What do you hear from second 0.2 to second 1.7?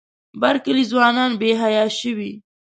بر کلي ځوانان بې